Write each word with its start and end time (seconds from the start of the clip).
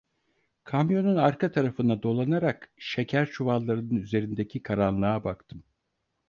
Kamyonun 0.63 1.15
arka 1.15 1.51
tarafına 1.51 2.03
dolanarak 2.03 2.69
şeker 2.77 3.29
çuvallarının 3.31 3.95
üzerindeki 3.95 4.63
karanlığa 4.63 5.23
baktım. 5.23 5.63